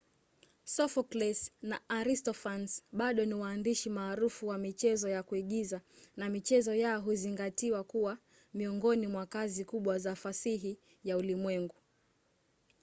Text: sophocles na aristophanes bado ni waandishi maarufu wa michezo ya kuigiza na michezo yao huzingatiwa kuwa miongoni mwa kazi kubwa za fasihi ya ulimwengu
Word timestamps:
sophocles 0.75 1.41
na 1.69 1.77
aristophanes 1.97 2.73
bado 2.91 3.23
ni 3.25 3.33
waandishi 3.35 3.89
maarufu 3.89 4.47
wa 4.47 4.57
michezo 4.57 5.09
ya 5.09 5.23
kuigiza 5.23 5.81
na 6.17 6.29
michezo 6.29 6.75
yao 6.75 7.01
huzingatiwa 7.01 7.83
kuwa 7.83 8.17
miongoni 8.53 9.07
mwa 9.07 9.25
kazi 9.25 9.65
kubwa 9.65 9.99
za 9.99 10.15
fasihi 10.15 10.79
ya 11.03 11.17
ulimwengu 11.17 11.75